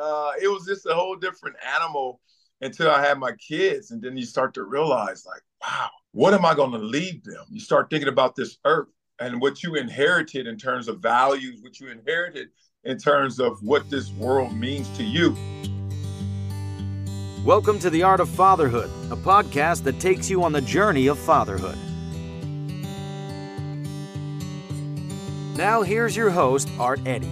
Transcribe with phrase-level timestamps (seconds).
[0.00, 2.20] Uh, it was just a whole different animal
[2.62, 3.90] until I had my kids.
[3.90, 7.44] And then you start to realize, like, wow, what am I going to leave them?
[7.50, 8.88] You start thinking about this earth
[9.20, 12.48] and what you inherited in terms of values, what you inherited
[12.84, 15.36] in terms of what this world means to you.
[17.44, 21.18] Welcome to The Art of Fatherhood, a podcast that takes you on the journey of
[21.18, 21.76] fatherhood.
[25.56, 27.30] Now, here's your host, Art Eddy.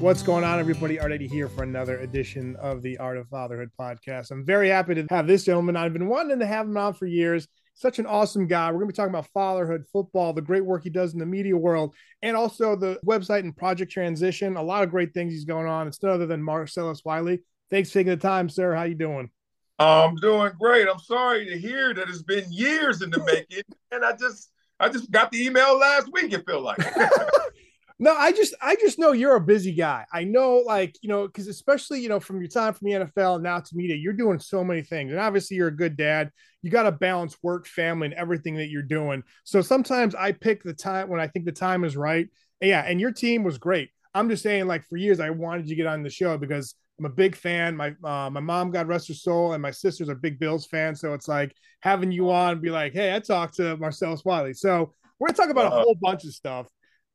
[0.00, 0.98] What's going on, everybody?
[0.98, 4.32] Art Eddy here for another edition of the Art of Fatherhood podcast.
[4.32, 5.76] I'm very happy to have this gentleman.
[5.76, 7.48] I've been wanting to have him on for years.
[7.74, 8.66] Such an awesome guy.
[8.66, 11.26] We're going to be talking about fatherhood, football, the great work he does in the
[11.26, 14.56] media world, and also the website and Project Transition.
[14.56, 15.88] A lot of great things he's going on.
[15.88, 17.40] It's none other than Marcellus Wiley.
[17.70, 18.74] Thanks for taking the time, sir.
[18.74, 19.30] How you doing?
[19.78, 20.86] I'm doing great.
[20.88, 24.88] I'm sorry to hear that it's been years in the making, and I just I
[24.88, 26.32] just got the email last week.
[26.32, 26.78] It felt like.
[27.98, 30.04] no, I just I just know you're a busy guy.
[30.12, 33.40] I know, like you know, because especially you know from your time from the NFL
[33.40, 36.30] now to media, you're doing so many things, and obviously you're a good dad.
[36.62, 39.22] You got to balance work, family, and everything that you're doing.
[39.44, 42.28] So sometimes I pick the time when I think the time is right.
[42.60, 43.90] And yeah, and your team was great.
[44.12, 46.74] I'm just saying, like for years, I wanted you to get on the show because
[46.98, 47.76] I'm a big fan.
[47.76, 51.00] My uh, my mom, God rest her soul, and my sisters are big Bills fans.
[51.00, 54.54] So it's like having you on, be like, hey, I talked to Marcellus Wiley.
[54.54, 55.82] So we're gonna talk about a uh-huh.
[55.82, 56.66] whole bunch of stuff.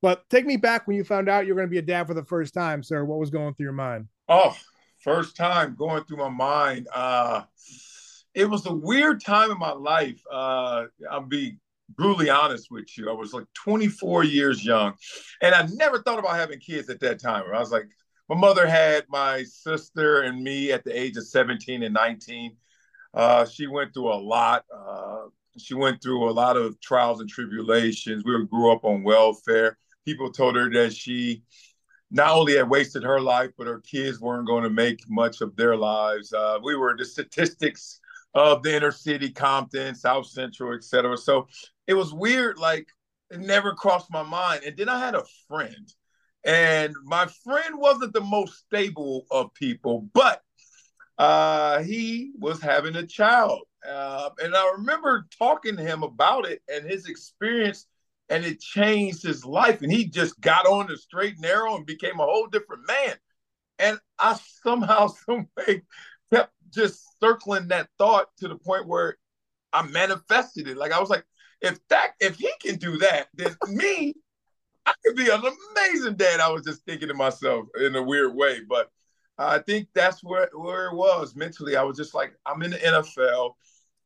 [0.02, 2.23] But take me back when you found out you're gonna be a dad for the
[2.23, 3.03] first time, sir.
[3.03, 4.08] What was going through your mind?
[4.28, 4.55] Oh,
[5.00, 6.88] first time going through my mind.
[6.94, 7.44] Uh,
[8.33, 10.22] it was a weird time in my life.
[10.31, 11.58] Uh, I'll be
[11.95, 13.09] brutally honest with you.
[13.09, 14.94] I was like 24 years young,
[15.42, 17.44] and I never thought about having kids at that time.
[17.53, 17.88] I was like,
[18.30, 22.55] my mother had my sister and me at the age of 17 and 19.
[23.14, 24.64] Uh, she went through a lot.
[24.73, 25.23] Uh,
[25.58, 28.23] she went through a lot of trials and tribulations.
[28.23, 29.77] We grew up on welfare.
[30.05, 31.44] People told her that she
[32.11, 35.55] not only had wasted her life, but her kids weren't going to make much of
[35.55, 36.33] their lives.
[36.33, 38.00] Uh, we were the statistics
[38.33, 41.17] of the inner city, Compton, South Central, etc.
[41.17, 41.48] So
[41.88, 42.58] it was weird.
[42.58, 42.88] Like
[43.30, 44.64] it never crossed my mind.
[44.65, 45.93] And then I had a friend
[46.43, 50.42] and my friend wasn't the most stable of people, but
[51.17, 53.61] uh, he was having a child.
[53.88, 57.88] Uh, and I remember talking to him about it and his experience,
[58.30, 59.82] and it changed his life.
[59.82, 63.16] And he just got on the straight and narrow and became a whole different man.
[63.80, 65.84] And I somehow, some way,
[66.32, 69.18] kept just circling that thought to the point where
[69.73, 70.78] I manifested it.
[70.78, 71.26] Like I was like,
[71.62, 74.14] if that, if he can do that, then me,
[74.86, 75.42] I could be an
[75.76, 76.39] amazing dad.
[76.39, 78.89] I was just thinking to myself in a weird way, but
[79.38, 81.76] I think that's where where it was mentally.
[81.76, 83.54] I was just like, I'm in the NFL.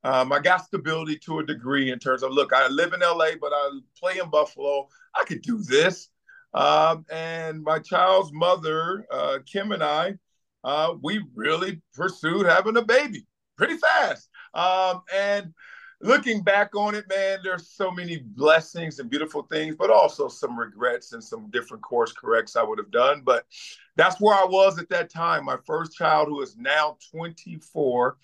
[0.03, 3.31] Um, I got stability to a degree in terms of look, I live in LA,
[3.39, 4.89] but I play in Buffalo.
[5.15, 6.09] I could do this.
[6.53, 10.15] Um, and my child's mother, uh, Kim, and I,
[10.63, 13.25] uh, we really pursued having a baby
[13.57, 14.29] pretty fast.
[14.53, 15.53] Um, and
[16.01, 20.57] looking back on it, man, there's so many blessings and beautiful things, but also some
[20.57, 23.21] regrets and some different course corrects I would have done.
[23.23, 23.45] But
[23.95, 25.45] that's where I was at that time.
[25.45, 28.17] My first child, who is now 24,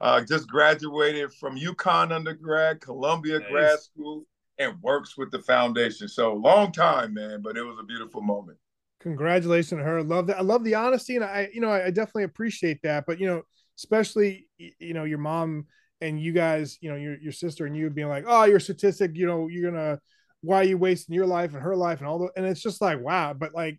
[0.00, 3.50] uh, just graduated from UConn undergrad, Columbia nice.
[3.50, 4.26] grad school,
[4.58, 6.08] and works with the foundation.
[6.08, 8.58] So long time, man, but it was a beautiful moment.
[9.00, 10.02] Congratulations to her.
[10.02, 10.38] Love that.
[10.38, 13.04] I love the honesty, and I, you know, I definitely appreciate that.
[13.06, 13.42] But you know,
[13.78, 15.66] especially, you know, your mom
[16.00, 19.12] and you guys, you know, your your sister and you being like, oh, your statistic,
[19.14, 20.00] you know, you're gonna
[20.42, 22.80] why are you wasting your life and her life and all the and it's just
[22.80, 23.78] like wow, but like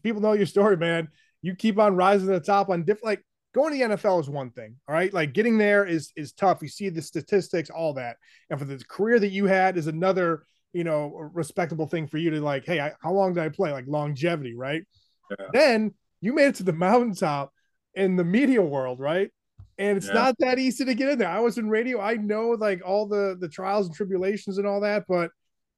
[0.00, 1.08] people know your story, man.
[1.42, 4.30] You keep on rising to the top on different like going to the NFL is
[4.30, 5.12] one thing, all right.
[5.12, 6.62] Like getting there is is tough.
[6.62, 8.16] You see the statistics, all that,
[8.50, 12.30] and for the career that you had is another, you know, respectable thing for you
[12.30, 12.64] to like.
[12.64, 13.72] Hey, I, how long did I play?
[13.72, 14.82] Like longevity, right?
[15.30, 15.46] Yeah.
[15.52, 17.52] Then you made it to the mountaintop
[17.94, 19.30] in the media world, right?
[19.78, 20.14] and it's yeah.
[20.14, 21.28] not that easy to get in there.
[21.28, 22.00] I was in radio.
[22.00, 25.30] I know like all the the trials and tribulations and all that, but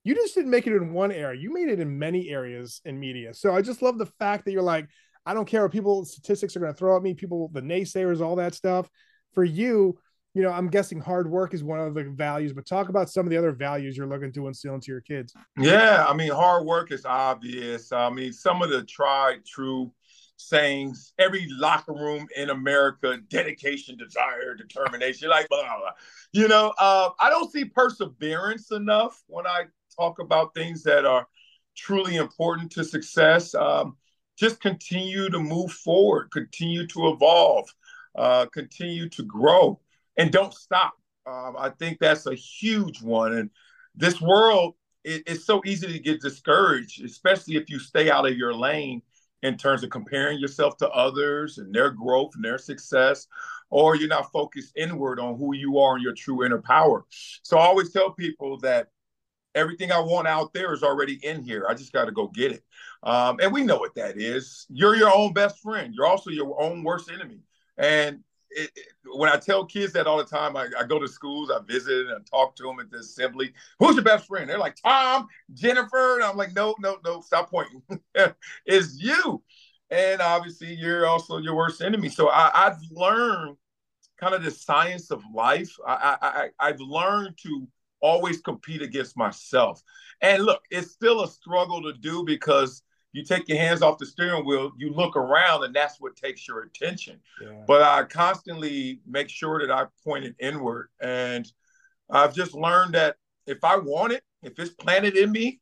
[0.05, 1.41] you just didn't make it in one area.
[1.41, 3.35] You made it in many areas in media.
[3.35, 4.89] So I just love the fact that you're like,
[5.27, 8.21] I don't care what people statistics are going to throw at me, people, the naysayers,
[8.21, 8.89] all that stuff.
[9.33, 9.99] For you,
[10.35, 13.25] you know, I'm guessing hard work is one of the values, but talk about some
[13.25, 15.33] of the other values you're looking to instill into your kids.
[15.59, 17.91] Yeah, I mean, hard work is obvious.
[17.91, 19.93] I mean, some of the tried, true
[20.37, 25.91] sayings, every locker room in America, dedication, desire, determination, like blah, blah, blah.
[26.33, 31.27] You know, uh, I don't see perseverance enough when I talk about things that are
[31.77, 33.55] truly important to success.
[33.55, 33.97] Um,
[34.37, 37.69] just continue to move forward, continue to evolve,
[38.17, 39.81] uh, continue to grow,
[40.17, 40.95] and don't stop.
[41.27, 43.33] Um, I think that's a huge one.
[43.35, 43.51] And
[43.95, 44.75] this world,
[45.05, 49.03] it, it's so easy to get discouraged, especially if you stay out of your lane
[49.43, 53.27] in terms of comparing yourself to others and their growth and their success,
[53.71, 57.05] or you're not focused inward on who you are and your true inner power.
[57.43, 58.89] So I always tell people that
[59.55, 61.67] everything I want out there is already in here.
[61.69, 62.65] I just got to go get it.
[63.03, 64.67] Um, and we know what that is.
[64.69, 65.95] You're your own best friend.
[65.95, 67.41] You're also your own worst enemy.
[67.77, 68.21] And
[68.51, 71.51] it, it, when I tell kids that all the time, I, I, go to schools,
[71.51, 73.53] I visit and I talk to them at the assembly.
[73.79, 74.49] Who's your best friend?
[74.49, 77.83] They're like Tom, Jennifer, and I'm like, no, no, no, stop pointing.
[78.65, 79.43] it's you,
[79.91, 82.09] and obviously you're also your worst enemy.
[82.09, 83.57] So I, have learned
[84.19, 85.75] kind of the science of life.
[85.87, 87.67] I, I, I've learned to
[88.05, 89.83] always compete against myself.
[90.21, 94.05] And look, it's still a struggle to do because you take your hands off the
[94.05, 97.19] steering wheel, you look around, and that's what takes your attention.
[97.41, 97.63] Yeah.
[97.67, 100.89] But I constantly make sure that I point it inward.
[101.01, 101.51] And
[102.11, 103.17] I've just learned that
[103.47, 105.61] if I want it, if it's planted in me,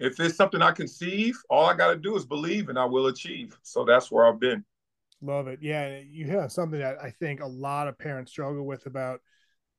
[0.00, 3.06] if it's something I conceive, all I got to do is believe and I will
[3.06, 3.56] achieve.
[3.62, 4.64] So that's where I've been.
[5.22, 5.60] Love it.
[5.62, 6.00] Yeah.
[6.10, 9.20] You have something that I think a lot of parents struggle with about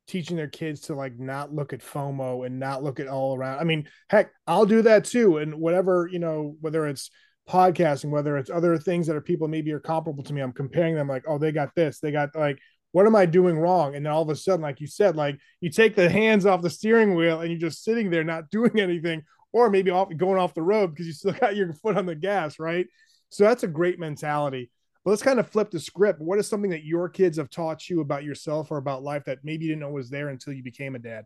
[0.08, 3.60] teaching their kids to like not look at FOMO and not look at all around.
[3.60, 5.38] I mean, heck, I'll do that too.
[5.38, 7.10] And whatever, you know, whether it's
[7.50, 10.96] podcasting, whether it's other things that are people maybe are comparable to me, I'm comparing
[10.96, 12.60] them like, oh, they got this, they got like,
[12.92, 13.96] what am I doing wrong?
[13.96, 16.62] And then all of a sudden, like you said, like you take the hands off
[16.62, 20.40] the steering wheel and you're just sitting there not doing anything, or maybe off going
[20.40, 22.88] off the road because you still got your foot on the gas, right?
[23.30, 24.70] So that's a great mentality.
[25.06, 26.20] But let's kind of flip the script.
[26.20, 29.40] What is something that your kids have taught you about yourself or about life that
[29.44, 31.26] maybe you didn't know was there until you became a dad?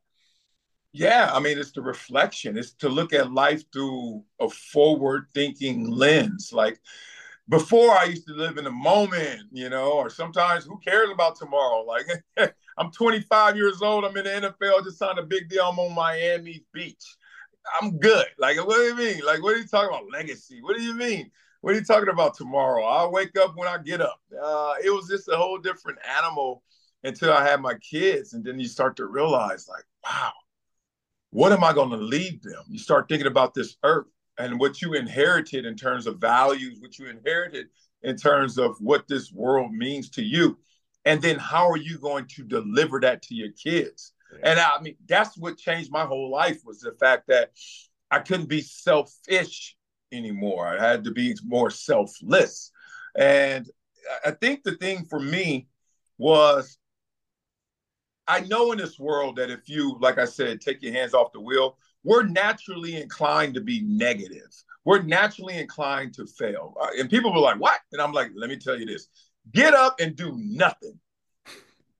[0.92, 2.58] Yeah, I mean, it's the reflection.
[2.58, 6.52] It's to look at life through a forward thinking lens.
[6.52, 6.82] Like
[7.48, 11.38] before, I used to live in the moment, you know, or sometimes who cares about
[11.38, 11.86] tomorrow?
[11.86, 12.06] Like
[12.78, 14.04] I'm 25 years old.
[14.04, 15.64] I'm in the NFL, just signed a big deal.
[15.64, 17.16] I'm on Miami Beach.
[17.80, 18.26] I'm good.
[18.38, 19.22] Like, what do you mean?
[19.26, 20.12] Like, what are you talking about?
[20.12, 20.62] Legacy.
[20.62, 21.32] What do you mean?
[21.62, 22.84] What are you talking about tomorrow?
[22.84, 24.20] I'll wake up when I get up.
[24.32, 26.64] Uh, it was just a whole different animal
[27.04, 28.34] until I had my kids.
[28.34, 30.32] And then you start to realize, like, wow,
[31.32, 32.64] what am I going to leave them?
[32.68, 34.08] You start thinking about this earth
[34.38, 37.68] and what you inherited in terms of values, what you inherited
[38.04, 40.58] in terms of what this world means to you.
[41.06, 44.14] And then how are you going to deliver that to your kids?
[44.34, 44.52] Yeah.
[44.52, 47.52] And I mean, that's what changed my whole life was the fact that
[48.12, 49.76] I couldn't be selfish
[50.12, 50.68] anymore.
[50.68, 52.72] I had to be more selfless.
[53.18, 53.70] And
[54.26, 55.68] I think the thing for me
[56.18, 56.78] was
[58.28, 61.32] I know in this world that if you, like I said, take your hands off
[61.34, 64.48] the wheel, we're naturally inclined to be negative.
[64.86, 66.76] We're naturally inclined to fail.
[66.80, 67.80] Uh, and people were like, what?
[67.92, 69.08] And I'm like, let me tell you this
[69.52, 71.00] get up and do nothing.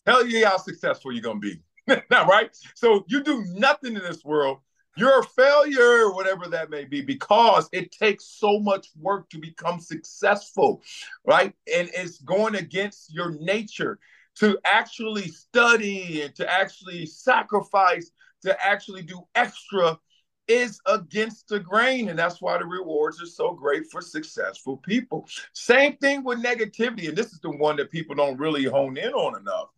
[0.06, 1.56] Tell you how successful you're going to
[1.88, 2.02] be.
[2.12, 2.56] right?
[2.76, 4.60] So you do nothing in this world
[4.98, 9.80] you're a failure, whatever that may be, because it takes so much work to become
[9.80, 10.82] successful,
[11.26, 11.54] right?
[11.74, 14.00] And it's going against your nature
[14.36, 18.12] to actually study and to actually sacrifice,
[18.44, 20.00] to actually do extra
[20.48, 22.10] is against the grain.
[22.10, 25.28] And that's why the rewards are so great for successful people.
[25.54, 27.08] Same thing with negativity.
[27.08, 29.70] And this is the one that people don't really hone in on enough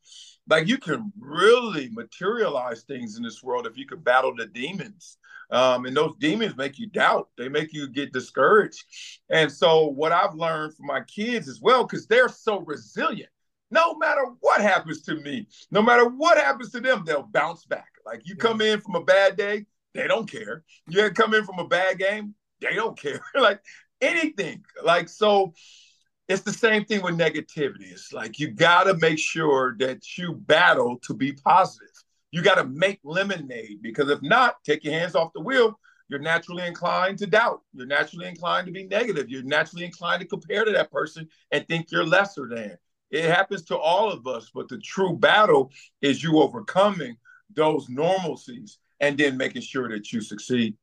[0.51, 5.17] like you can really materialize things in this world if you could battle the demons.
[5.49, 7.29] Um, and those demons make you doubt.
[7.37, 8.83] They make you get discouraged.
[9.29, 13.29] And so what i've learned from my kids as well because they're so resilient.
[13.71, 17.89] No matter what happens to me no matter what happens to them they'll bounce back.
[18.05, 20.63] Like you come in from a bad day they don't care.
[20.89, 23.21] You come in from a bad game they don't care.
[23.33, 23.61] Like
[24.01, 24.65] anything.
[24.83, 25.53] Like so
[26.27, 27.91] it's the same thing with negativity.
[27.91, 31.89] It's like you got to make sure that you battle to be positive.
[32.31, 35.77] You got to make lemonade because if not, take your hands off the wheel.
[36.07, 37.61] You're naturally inclined to doubt.
[37.73, 39.29] You're naturally inclined to be negative.
[39.29, 42.77] You're naturally inclined to compare to that person and think you're lesser than.
[43.11, 47.17] It happens to all of us, but the true battle is you overcoming
[47.53, 50.75] those normalcies and then making sure that you succeed.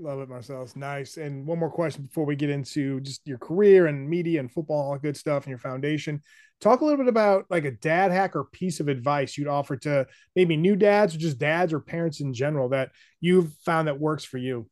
[0.00, 0.66] Love it, Marcel.
[0.76, 1.18] Nice.
[1.18, 4.92] And one more question before we get into just your career and media and football,
[4.92, 6.22] all good stuff, and your foundation.
[6.58, 9.76] Talk a little bit about like a dad hack or piece of advice you'd offer
[9.78, 14.00] to maybe new dads or just dads or parents in general that you've found that
[14.00, 14.70] works for you.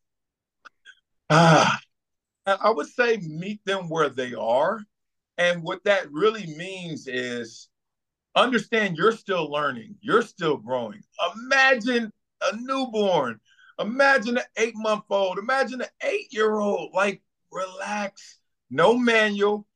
[1.28, 1.76] Uh,
[2.46, 4.80] I would say meet them where they are.
[5.36, 7.68] And what that really means is
[8.34, 11.02] understand you're still learning, you're still growing.
[11.36, 13.38] Imagine a newborn
[13.78, 16.92] Imagine an eight month old, imagine an eight year old.
[16.94, 18.38] Like, relax,
[18.70, 19.66] no manual.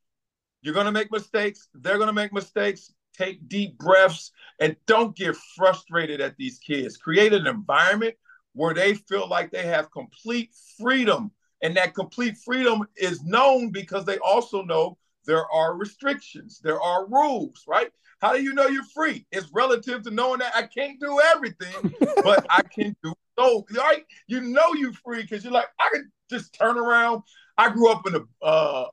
[0.62, 1.68] You're going to make mistakes.
[1.74, 2.92] They're going to make mistakes.
[3.16, 6.96] Take deep breaths and don't get frustrated at these kids.
[6.96, 8.14] Create an environment
[8.54, 11.32] where they feel like they have complete freedom
[11.62, 17.06] And that complete freedom is known because they also know there are restrictions, there are
[17.06, 17.90] rules, right?
[18.22, 19.26] How do you know you're free?
[19.32, 23.66] It's relative to knowing that I can't do everything, but I can do so.
[23.76, 24.04] Right?
[24.28, 27.24] You know you're free because you're like, I can just turn around.
[27.58, 28.86] I grew up in a uh,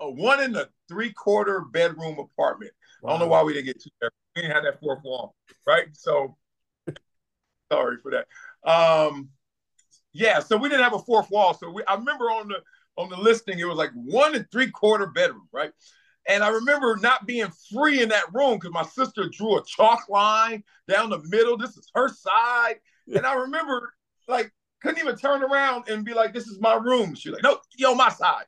[0.00, 2.72] a one and a three quarter bedroom apartment.
[3.00, 3.08] Wow.
[3.08, 4.10] I don't know why we didn't get two there.
[4.36, 5.34] We didn't have that fourth wall,
[5.66, 5.86] right?
[5.94, 6.36] So
[7.72, 8.70] sorry for that.
[8.70, 9.30] Um,
[10.12, 11.54] yeah, so we didn't have a fourth wall.
[11.54, 12.56] So we, I remember on the
[12.98, 15.72] on the listing, it was like one and three quarter bedroom, right?
[16.28, 20.08] And I remember not being free in that room because my sister drew a chalk
[20.08, 21.56] line down the middle.
[21.56, 22.76] This is her side.
[23.14, 23.94] And I remember
[24.28, 24.52] like
[24.82, 27.14] couldn't even turn around and be like, this is my room.
[27.14, 28.44] She's like, no, yo, my side.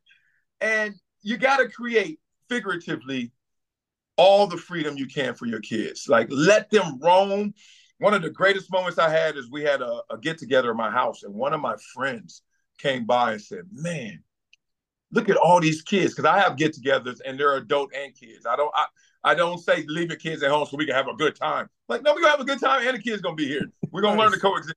[0.60, 3.32] And you got to create figuratively
[4.16, 6.08] all the freedom you can for your kids.
[6.08, 7.54] Like let them roam.
[7.98, 10.76] One of the greatest moments I had is we had a, a get together in
[10.76, 12.42] my house, and one of my friends
[12.78, 14.22] came by and said, Man,
[15.12, 18.46] look at all these kids because I have get-togethers and they're adult and kids.
[18.46, 18.86] I don't I,
[19.24, 21.68] I don't say leave your kids at home so we can have a good time.
[21.88, 23.70] Like no, we're gonna have a good time and the kids gonna be here.
[23.90, 24.24] We're gonna nice.
[24.24, 24.76] learn to coexist.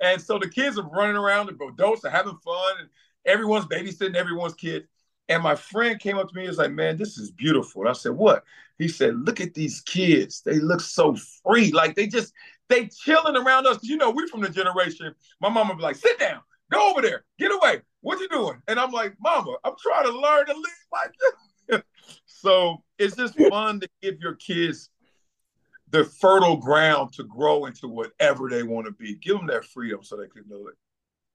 [0.00, 2.88] And so the kids are running around, the adults are having fun, and
[3.26, 4.86] everyone's babysitting everyone's kid.
[5.28, 7.82] And my friend came up to me and was like, Man, this is beautiful.
[7.82, 8.44] And I said, What?
[8.78, 10.42] He said, Look at these kids.
[10.42, 11.72] They look so free.
[11.72, 12.32] Like they just
[12.68, 13.78] they chilling around us.
[13.82, 15.14] You know, we're from the generation.
[15.40, 17.82] My mama be like, sit down, go over there, get away.
[18.00, 18.60] What you doing?
[18.68, 21.82] And I'm like, Mama, I'm trying to learn to live like this.
[22.26, 24.90] so it's just fun to give your kids
[25.90, 29.16] the fertile ground to grow into whatever they want to be.
[29.16, 30.74] Give them that freedom so they can know it.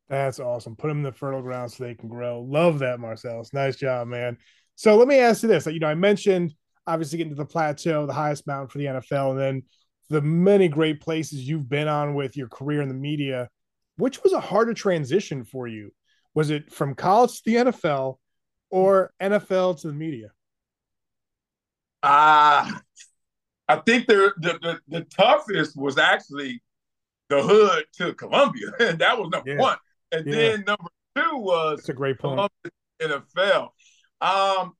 [0.10, 0.76] That's awesome.
[0.76, 2.42] Put them in the fertile ground so they can grow.
[2.42, 3.54] Love that, Marcellus.
[3.54, 4.38] Nice job, man.
[4.76, 6.54] So let me ask you this: you know, I mentioned
[6.86, 9.64] obviously getting to the plateau, the highest mountain for the NFL, and then
[10.10, 13.50] the many great places you've been on with your career in the media.
[13.98, 15.92] Which was a harder transition for you?
[16.34, 18.18] Was it from college to the NFL
[18.70, 20.32] or NFL to the media?
[22.02, 22.80] Ah, uh,
[23.70, 26.62] I think the, the, the the toughest was actually
[27.30, 29.60] the hood to Columbia, and that was number yeah.
[29.60, 29.78] one.
[30.12, 30.34] And yeah.
[30.34, 32.52] then number two was That's a great point.
[33.00, 33.70] Columbia NFL.
[34.22, 34.74] Um,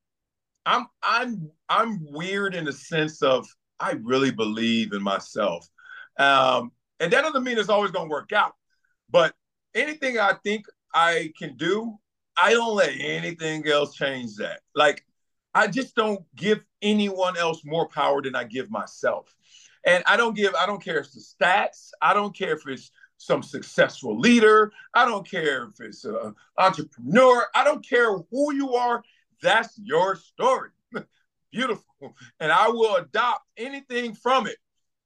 [0.66, 3.46] I'm I'm I'm weird in the sense of
[3.80, 5.68] I really believe in myself,
[6.18, 8.54] um, and that doesn't mean it's always going to work out.
[9.10, 9.34] But
[9.76, 11.98] anything I think I can do,
[12.42, 14.62] I don't let anything else change that.
[14.76, 15.06] Like
[15.54, 19.34] I just don't give anyone else more power than I give myself.
[19.86, 22.66] And I don't give, I don't care if it's the stats, I don't care if
[22.68, 28.54] it's some successful leader, I don't care if it's an entrepreneur, I don't care who
[28.54, 29.04] you are,
[29.42, 30.70] that's your story.
[31.52, 32.16] Beautiful.
[32.40, 34.58] And I will adopt anything from it,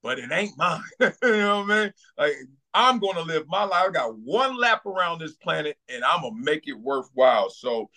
[0.08, 0.82] but it ain't mine.
[1.02, 1.94] you know what I mean?
[2.18, 2.34] Like
[2.74, 3.88] I'm gonna live my life.
[3.90, 7.50] I got one lap around this planet and I'm gonna make it worthwhile.
[7.50, 7.90] So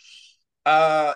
[0.67, 1.15] uh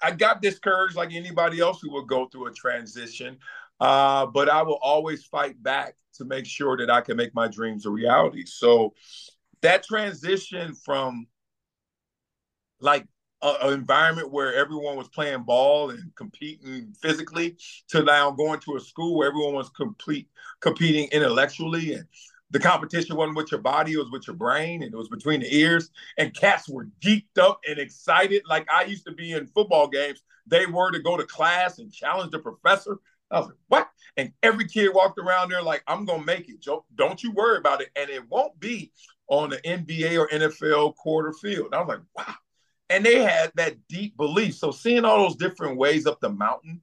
[0.00, 3.38] I got discouraged like anybody else who would go through a transition.
[3.80, 7.48] Uh, but I will always fight back to make sure that I can make my
[7.48, 8.44] dreams a reality.
[8.46, 8.94] So
[9.62, 11.26] that transition from
[12.78, 13.04] like
[13.42, 17.56] an environment where everyone was playing ball and competing physically
[17.88, 20.28] to now going to a school where everyone was complete
[20.60, 22.06] competing intellectually and
[22.50, 25.40] the competition wasn't with your body, it was with your brain, and it was between
[25.40, 25.90] the ears.
[26.16, 30.22] And cats were geeked up and excited, like I used to be in football games.
[30.46, 32.98] They were to go to class and challenge the professor.
[33.32, 33.88] I was like, what?
[34.16, 36.64] And every kid walked around there like, I'm gonna make it.
[36.94, 37.88] Don't you worry about it.
[37.96, 38.92] And it won't be
[39.28, 41.74] on the NBA or NFL quarter field.
[41.74, 42.34] I was like, wow.
[42.88, 44.54] And they had that deep belief.
[44.54, 46.82] So seeing all those different ways up the mountain,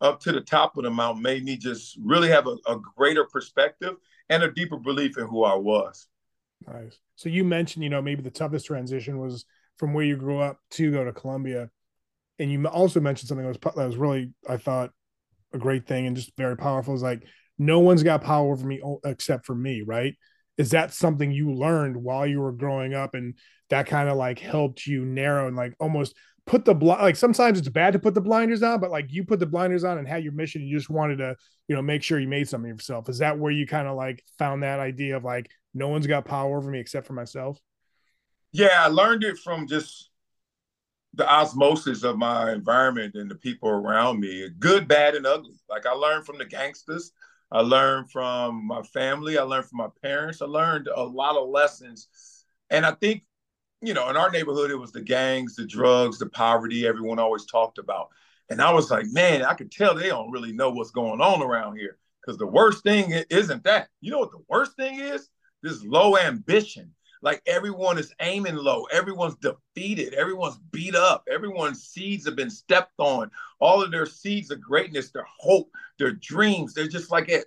[0.00, 3.24] up to the top of the mountain, made me just really have a, a greater
[3.24, 3.96] perspective
[4.30, 6.06] and a deeper belief in who I was.
[6.66, 6.98] Nice.
[7.16, 9.44] So you mentioned, you know, maybe the toughest transition was
[9.76, 11.70] from where you grew up to go to Columbia,
[12.38, 14.90] and you also mentioned something that was that was really, I thought,
[15.52, 16.94] a great thing and just very powerful.
[16.94, 17.24] Is like
[17.58, 20.14] no one's got power over me except for me, right?
[20.58, 23.34] Is that something you learned while you were growing up, and
[23.70, 26.14] that kind of like helped you narrow and like almost
[26.46, 29.22] put the blind like sometimes it's bad to put the blinders on but like you
[29.22, 31.36] put the blinders on and had your mission you just wanted to
[31.68, 33.08] you know make sure you made something of yourself.
[33.08, 36.24] Is that where you kind of like found that idea of like no one's got
[36.24, 37.58] power over me except for myself?
[38.52, 40.10] Yeah i learned it from just
[41.14, 45.56] the osmosis of my environment and the people around me good bad and ugly.
[45.68, 47.12] Like i learned from the gangsters
[47.50, 51.48] i learned from my family i learned from my parents i learned a lot of
[51.48, 52.08] lessons
[52.70, 53.22] and i think
[53.80, 57.46] you know, in our neighborhood, it was the gangs, the drugs, the poverty everyone always
[57.46, 58.08] talked about.
[58.50, 61.42] And I was like, man, I could tell they don't really know what's going on
[61.42, 61.98] around here.
[62.20, 63.88] Because the worst thing isn't that.
[64.00, 65.28] You know what the worst thing is?
[65.62, 66.92] This low ambition.
[67.22, 72.98] Like everyone is aiming low, everyone's defeated, everyone's beat up, everyone's seeds have been stepped
[72.98, 73.30] on.
[73.60, 77.46] All of their seeds of greatness, their hope, their dreams, they're just like it.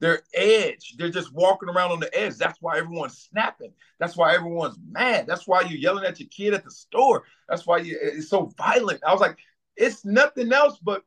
[0.00, 2.34] Their edge, they're just walking around on the edge.
[2.36, 3.72] That's why everyone's snapping.
[4.00, 5.28] That's why everyone's mad.
[5.28, 7.22] That's why you're yelling at your kid at the store.
[7.48, 9.00] That's why you, it's so violent.
[9.06, 9.38] I was like,
[9.76, 11.04] it's nothing else but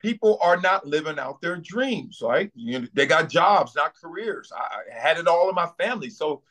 [0.00, 2.50] people are not living out their dreams, right?
[2.54, 4.52] You know, they got jobs, not careers.
[4.54, 6.10] I, I had it all in my family.
[6.10, 6.42] So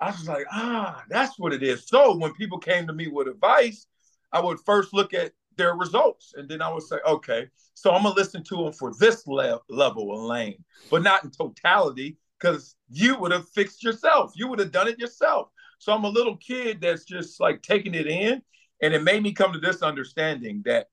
[0.00, 1.88] I was like, ah, that's what it is.
[1.88, 3.86] So when people came to me with advice,
[4.32, 8.02] I would first look at their results and then I would say, okay, so I'm
[8.02, 12.76] gonna listen to them for this le- level of lane, but not in totality because
[12.90, 14.32] you would have fixed yourself.
[14.34, 15.48] You would have done it yourself.
[15.78, 18.42] So I'm a little kid that's just like taking it in.
[18.82, 20.88] And it made me come to this understanding that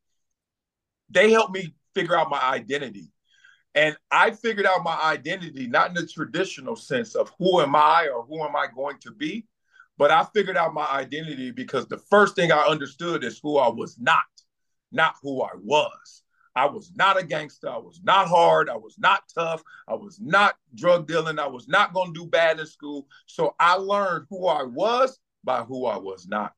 [1.10, 3.12] they helped me figure out my identity.
[3.75, 8.08] And I figured out my identity, not in the traditional sense of who am I
[8.13, 9.48] or who am I going to be,
[9.98, 13.70] but I figured out my identity because the first thing I understood is who I
[13.70, 14.24] was not,
[14.92, 16.24] not who I was.
[16.56, 17.70] I was not a gangster.
[17.70, 18.70] I was not hard.
[18.70, 19.63] I was not tough.
[19.88, 21.39] I was not drug dealing.
[21.39, 23.08] I was not going to do bad in school.
[23.25, 26.53] So I learned who I was by who I was not.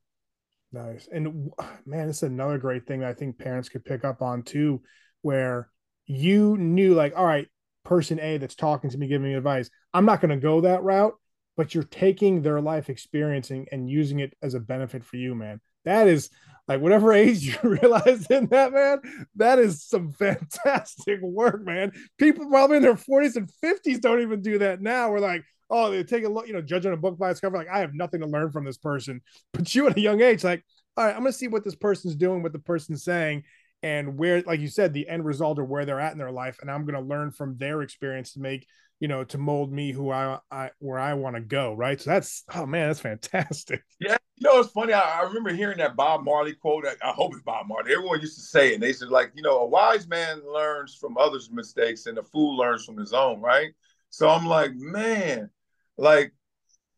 [0.72, 1.08] Nice.
[1.10, 1.50] And
[1.86, 4.82] man, it's another great thing that I think parents could pick up on too,
[5.22, 5.70] where
[6.06, 7.48] you knew, like, all right,
[7.84, 10.82] person A that's talking to me, giving me advice, I'm not going to go that
[10.82, 11.14] route,
[11.56, 15.60] but you're taking their life experiencing and using it as a benefit for you, man.
[15.84, 16.30] That is
[16.68, 19.00] like whatever age you realize in that, man,
[19.36, 21.92] that is some fantastic work, man.
[22.18, 25.10] People probably in their 40s and 50s don't even do that now.
[25.10, 27.56] We're like, oh, they take a look, you know, judging a book by its cover,
[27.56, 29.20] like I have nothing to learn from this person.
[29.52, 30.64] But you at a young age, like,
[30.96, 33.44] all right, I'm gonna see what this person's doing, what the person's saying,
[33.82, 36.58] and where, like you said, the end result or where they're at in their life,
[36.60, 38.66] and I'm gonna learn from their experience to make,
[39.00, 42.00] you know, to mold me who I, I where I want to go, right?
[42.00, 43.82] So that's, oh man, that's fantastic.
[44.00, 44.92] Yeah, you know, it's funny.
[44.92, 46.84] I, I remember hearing that Bob Marley quote.
[46.86, 47.92] I, I, hope it's Bob Marley.
[47.92, 48.74] Everyone used to say it.
[48.74, 52.22] And they said, like, you know, a wise man learns from others' mistakes, and a
[52.22, 53.72] fool learns from his own, right?
[54.10, 55.50] So I'm like, man,
[55.96, 56.32] like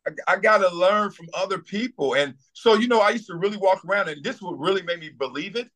[0.07, 2.15] I, I got to learn from other people.
[2.15, 4.99] And so, you know, I used to really walk around, and this would really make
[4.99, 5.69] me believe it.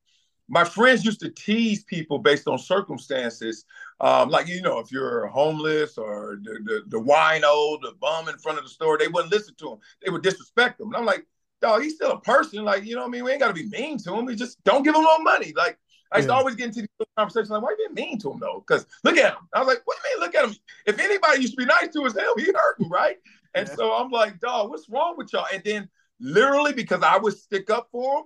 [0.49, 3.65] My friends used to tease people based on circumstances.
[3.99, 8.38] Um, like, you know, if you're homeless or the, the, the wino, the bum in
[8.38, 9.77] front of the store, they wouldn't listen to him.
[10.03, 10.88] They would disrespect him.
[10.88, 11.25] And I'm like,
[11.62, 12.63] dog, he's still a person.
[12.63, 13.23] Like, you know what I mean?
[13.23, 14.25] We ain't got to be mean to him.
[14.25, 15.53] We just don't give him no money.
[15.56, 15.79] Like,
[16.12, 16.36] I used yeah.
[16.36, 18.63] to always get into these conversations like, why are you being mean to him though?
[18.67, 19.47] Because look at him.
[19.53, 20.56] I was like, what do you mean look at him?
[20.86, 23.17] If anybody used to be nice to us, hell, he hurt him, right?
[23.56, 23.75] And yeah.
[23.75, 25.47] so I'm like, dog, what's wrong with y'all?
[25.51, 28.23] And then literally because I would stick up for them,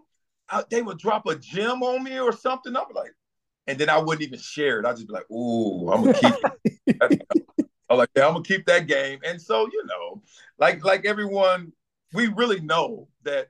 [0.49, 2.75] I, they would drop a gem on me or something.
[2.75, 3.13] I'm like,
[3.67, 4.86] and then I wouldn't even share it.
[4.86, 6.36] I'd just be like, ooh, I'm gonna keep
[7.01, 7.21] it.
[7.89, 9.19] I'm like, yeah, I'm gonna keep that game.
[9.25, 10.21] And so, you know,
[10.57, 11.73] like like everyone,
[12.13, 13.49] we really know that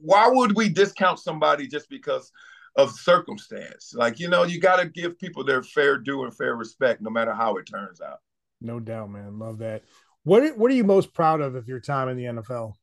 [0.00, 2.32] why would we discount somebody just because
[2.76, 3.92] of circumstance.
[3.94, 7.10] Like, you know, you got to give people their fair due and fair respect, no
[7.10, 8.18] matter how it turns out.
[8.60, 9.38] No doubt, man.
[9.38, 9.82] Love that.
[10.24, 12.74] What What are you most proud of of your time in the NFL?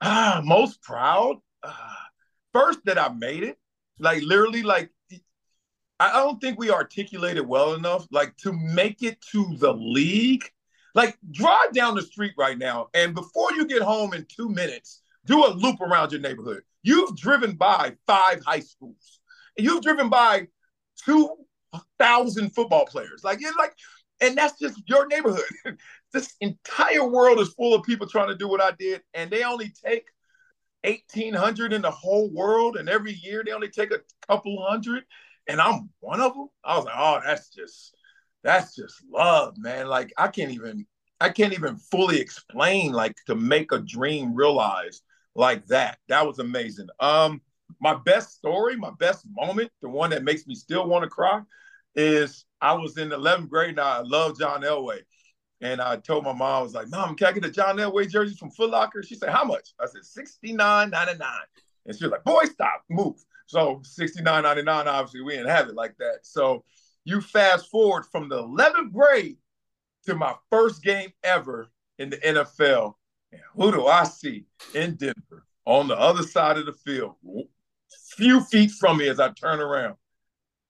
[0.00, 1.36] Ah, most proud.
[1.62, 1.72] Uh,
[2.52, 3.58] first that I made it.
[3.98, 4.90] Like literally, like
[5.98, 8.06] I don't think we articulated well enough.
[8.10, 10.44] Like to make it to the league.
[10.94, 15.02] Like drive down the street right now, and before you get home in two minutes,
[15.24, 16.62] do a loop around your neighborhood.
[16.82, 19.20] You've driven by five high schools.
[19.56, 20.48] You've driven by
[21.04, 21.28] two
[21.98, 23.22] thousand football players.
[23.22, 23.74] Like you're like,
[24.20, 25.44] and that's just your neighborhood.
[26.12, 29.44] this entire world is full of people trying to do what I did, and they
[29.44, 30.04] only take
[30.84, 35.04] 1,800 in the whole world, and every year they only take a couple hundred,
[35.48, 36.48] and I'm one of them.
[36.64, 37.94] I was like, oh, that's just
[38.42, 39.86] that's just love, man.
[39.88, 40.86] Like I can't even
[41.20, 45.02] I can't even fully explain like to make a dream realized
[45.34, 45.98] like that.
[46.08, 46.88] That was amazing.
[46.98, 47.42] Um,
[47.80, 51.40] my best story, my best moment, the one that makes me still want to cry,
[51.94, 55.00] is I was in 11th grade and I love John Elway.
[55.62, 58.08] And I told my mom, I was like, Mom, can I get a John Elway
[58.08, 59.02] jersey from Foot Locker?
[59.02, 59.74] She said, How much?
[59.78, 61.20] I said, $69.99.
[61.86, 63.22] And she was like, Boy, stop, move.
[63.46, 66.20] So $69.99, obviously, we didn't have it like that.
[66.22, 66.64] So
[67.04, 69.36] you fast forward from the 11th grade
[70.06, 72.94] to my first game ever in the NFL.
[73.32, 77.16] And who do I see in Denver on the other side of the field,
[78.16, 79.96] few feet from me as I turn around?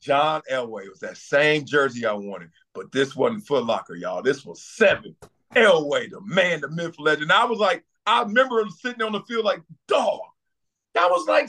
[0.01, 4.23] John Elway It was that same jersey I wanted, but this wasn't Foot Locker, y'all.
[4.23, 5.15] This was seven.
[5.55, 7.33] Elway, the man, the myth, legend.
[7.33, 10.21] I was like, I remember him sitting on the field like, dog,
[10.95, 11.49] that was like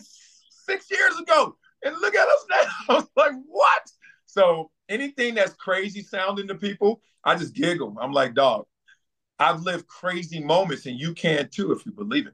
[0.49, 1.55] six years ago.
[1.83, 2.71] And look at us now.
[2.89, 3.91] I was like, what?
[4.25, 7.95] So anything that's crazy sounding to people, I just giggle.
[7.99, 8.65] I'm like, dog,
[9.39, 12.33] I've lived crazy moments, and you can too if you believe it.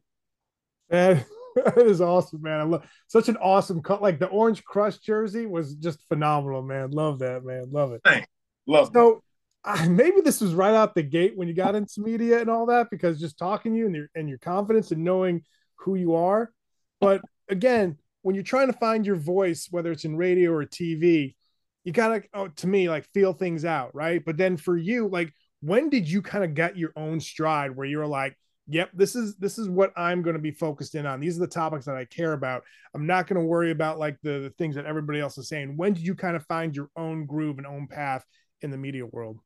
[0.89, 1.25] Man,
[1.65, 2.59] that is awesome, man.
[2.59, 4.01] I love such an awesome cut.
[4.01, 6.91] Like the orange crush jersey was just phenomenal, man.
[6.91, 7.69] Love that, man.
[7.71, 8.01] Love it.
[8.03, 8.27] Thanks.
[8.67, 8.93] Love it.
[8.93, 9.23] so
[9.63, 12.65] uh, maybe this was right out the gate when you got into media and all
[12.67, 15.41] that, because just talking to you and your and your confidence and knowing
[15.75, 16.51] who you are.
[16.99, 21.35] But again, when you're trying to find your voice, whether it's in radio or TV,
[21.83, 24.23] you gotta, oh, to me, like feel things out, right?
[24.23, 27.87] But then for you, like, when did you kind of get your own stride where
[27.87, 31.19] you're like, yep this is this is what i'm going to be focused in on
[31.19, 34.17] these are the topics that i care about i'm not going to worry about like
[34.23, 36.89] the, the things that everybody else is saying when did you kind of find your
[36.95, 38.25] own groove and own path
[38.61, 39.39] in the media world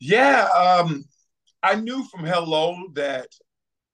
[0.00, 1.04] yeah um
[1.62, 3.28] i knew from hello that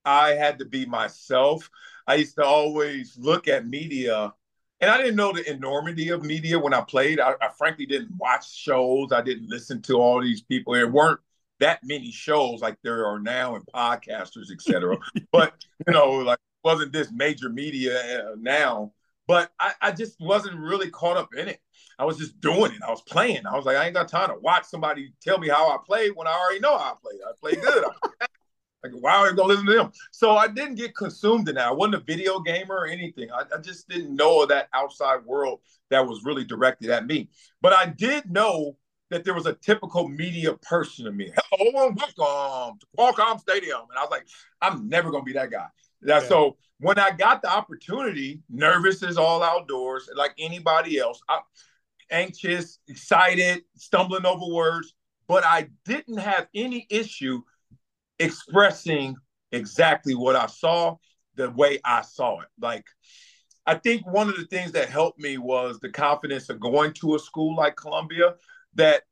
[0.05, 1.69] i had to be myself
[2.07, 4.33] i used to always look at media
[4.81, 7.19] and I didn't know the enormity of media when I played.
[7.19, 9.11] I, I, frankly didn't watch shows.
[9.11, 10.73] I didn't listen to all these people.
[10.73, 11.19] There weren't
[11.61, 14.97] that many shows like there are now and podcasters, etc.
[15.31, 15.53] but
[15.87, 18.91] you know, like wasn't this major media uh, now.
[19.27, 21.59] But I, I just wasn't really caught up in it.
[21.97, 22.81] I was just doing it.
[22.85, 23.45] I was playing.
[23.45, 26.09] I was like, I ain't got time to watch somebody tell me how I play
[26.09, 27.13] when I already know how I play.
[27.25, 27.85] I play good.
[28.83, 29.91] like, why are I gonna listen to them?
[30.11, 31.67] So I didn't get consumed in that.
[31.67, 33.31] I wasn't a video gamer or anything.
[33.31, 37.29] I, I just didn't know that outside world that was really directed at me.
[37.61, 38.75] But I did know
[39.11, 41.31] that there was a typical media person to me.
[41.51, 43.81] Hello oh, and welcome um, to Qualcomm Stadium.
[43.89, 44.25] And I was like,
[44.61, 45.67] I'm never going to be that guy.
[46.01, 46.21] Yeah.
[46.21, 51.41] So when I got the opportunity, nervous as all outdoors, like anybody else, I,
[52.09, 54.95] anxious, excited, stumbling over words,
[55.27, 57.41] but I didn't have any issue
[58.17, 59.17] expressing
[59.51, 60.95] exactly what I saw
[61.35, 62.47] the way I saw it.
[62.61, 62.85] Like,
[63.65, 67.15] I think one of the things that helped me was the confidence of going to
[67.15, 68.35] a school like Columbia
[68.75, 69.03] that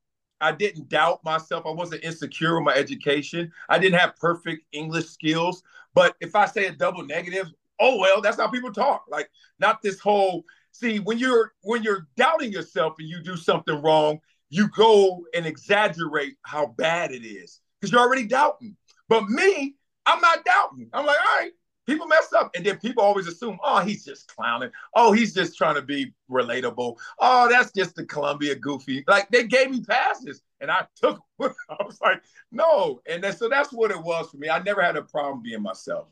[0.42, 1.66] I didn't doubt myself.
[1.66, 3.52] I wasn't insecure with my education.
[3.68, 5.64] I didn't have perfect English skills.
[5.94, 9.06] But if I say a double negative, oh well, that's how people talk.
[9.10, 13.82] Like not this whole see when you're when you're doubting yourself and you do something
[13.82, 14.20] wrong,
[14.50, 18.76] you go and exaggerate how bad it is because you're already doubting.
[19.08, 20.90] But me, I'm not doubting.
[20.94, 21.52] I'm like, all right,
[21.90, 24.72] people mess up and then people always assume oh he's just clowning.
[24.96, 26.98] Oh he's just trying to be relatable.
[27.20, 29.04] Oh that's just the columbia goofy.
[29.08, 32.22] Like they gave me passes and i took i was like
[32.52, 33.02] no.
[33.08, 34.50] And then, so that's what it was for me.
[34.50, 36.08] I never had a problem being myself.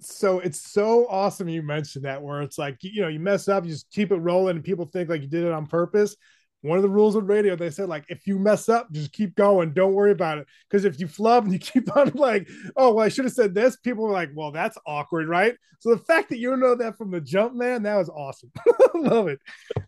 [0.00, 3.64] So it's so awesome you mentioned that where it's like you know you mess up
[3.64, 6.16] you just keep it rolling and people think like you did it on purpose
[6.62, 9.34] one of the rules of radio, they said, like, if you mess up, just keep
[9.34, 9.72] going.
[9.72, 10.46] Don't worry about it.
[10.68, 13.54] Because if you flub and you keep on like, oh, well, I should have said
[13.54, 15.54] this, people are like, well, that's awkward, right?
[15.78, 18.50] So the fact that you know that from the jump, man, that was awesome.
[18.94, 19.40] Love it.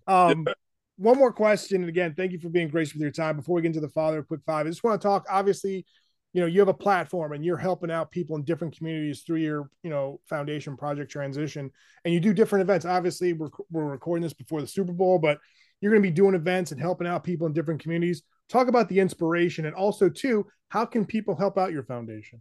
[0.06, 0.46] Um,
[0.96, 1.82] one more question.
[1.82, 3.36] And again, thank you for being gracious with your time.
[3.36, 5.84] Before we get into the father, quick five, I just want to talk, obviously,
[6.32, 9.38] you know, you have a platform and you're helping out people in different communities through
[9.38, 11.70] your, you know, foundation project transition,
[12.06, 12.86] and you do different events.
[12.86, 15.38] Obviously, we're, we're recording this before the Super Bowl, but
[15.82, 18.22] you're going to be doing events and helping out people in different communities.
[18.48, 22.40] Talk about the inspiration and also, too, how can people help out your foundation?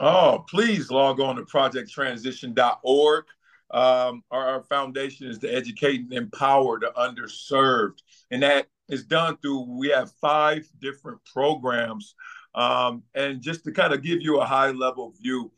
[0.00, 3.24] Oh, please log on to projecttransition.org.
[3.72, 7.98] Um, our, our, foundation is to educate and empower the underserved.
[8.32, 12.16] And that is done through, we have five different programs.
[12.54, 15.52] Um, and just to kind of give you a high level view,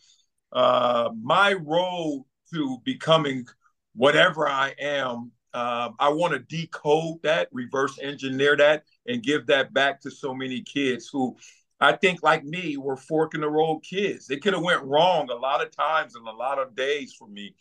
[0.52, 3.46] uh, my role to becoming
[3.94, 9.73] whatever I am um, I want to decode that, reverse engineer that, and give that
[9.75, 11.37] back to so many kids who
[11.81, 14.31] I think, like me, were fork in the road kids.
[14.31, 17.27] It could have went wrong a lot of times and a lot of days for
[17.27, 17.57] me,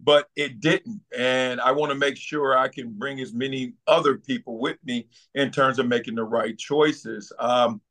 [0.00, 1.02] but it didn't.
[1.16, 5.08] And I want to make sure I can bring as many other people with me
[5.34, 7.32] in terms of making the right choices.
[7.38, 7.82] Um,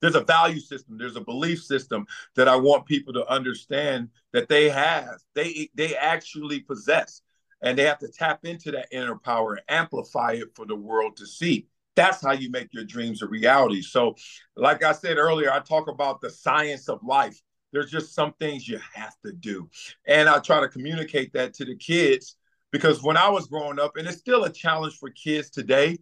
[0.00, 4.48] there's a value system there's a belief system that i want people to understand that
[4.48, 7.22] they have they they actually possess
[7.62, 11.16] and they have to tap into that inner power and amplify it for the world
[11.16, 11.66] to see.
[11.96, 13.82] That's how you make your dreams a reality.
[13.82, 14.16] So
[14.56, 17.40] like i said earlier i talk about the science of life.
[17.72, 19.68] There's just some things you have to do.
[20.06, 22.36] And i try to communicate that to the kids
[22.70, 25.98] because when i was growing up and it's still a challenge for kids today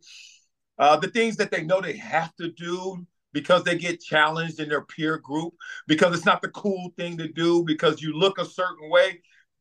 [0.79, 4.69] uh, the things that they know they have to do because they get challenged in
[4.69, 5.55] their peer group
[5.87, 9.21] because it's not the cool thing to do because you look a certain way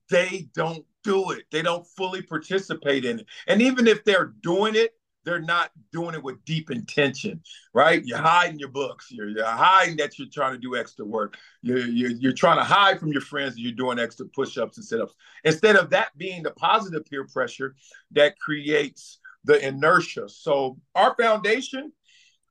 [0.09, 1.45] they don't do it.
[1.51, 3.25] They don't fully participate in it.
[3.47, 4.93] And even if they're doing it,
[5.23, 7.41] they're not doing it with deep intention,
[7.73, 8.01] right?
[8.05, 9.07] You're hiding your books.
[9.09, 11.37] You're, you're hiding that you're trying to do extra work.
[11.61, 14.77] You're, you're, you're trying to hide from your friends that you're doing extra push ups
[14.77, 15.15] and sit ups.
[15.43, 17.75] Instead of that being the positive peer pressure
[18.11, 20.29] that creates the inertia.
[20.29, 21.91] So, our foundation,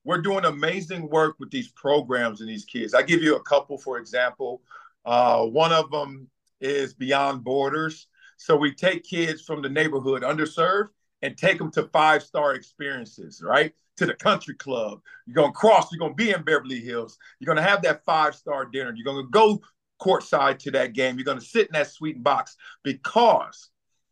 [0.04, 2.94] we're doing amazing work with these programs and these kids.
[2.94, 4.62] I give you a couple, for example.
[5.04, 6.28] Uh, one of them
[6.60, 8.06] is Beyond Borders.
[8.36, 10.88] So we take kids from the neighborhood underserved
[11.22, 13.72] and take them to five star experiences, right?
[13.96, 15.00] To the country club.
[15.26, 17.18] You're going to cross, you're going to be in Beverly Hills.
[17.38, 18.92] You're going to have that five star dinner.
[18.94, 19.60] You're going to go
[20.00, 21.16] courtside to that game.
[21.16, 23.70] You're going to sit in that sweet box because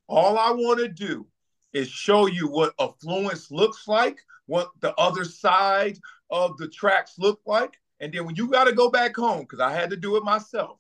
[0.08, 1.26] all I want to do
[1.72, 5.98] is show you what affluence looks like, what the other side
[6.30, 7.78] of the tracks look like.
[8.00, 10.24] And then when you got to go back home, because I had to do it
[10.24, 10.78] myself,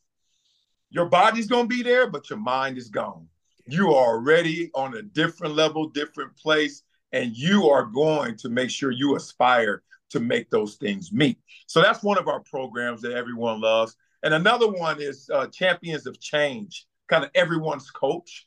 [0.90, 3.28] your body's going to be there, but your mind is gone.
[3.66, 8.70] You are already on a different level, different place, and you are going to make
[8.70, 11.38] sure you aspire to make those things meet.
[11.66, 13.96] So that's one of our programs that everyone loves.
[14.22, 18.46] And another one is uh, Champions of Change, kind of everyone's coach.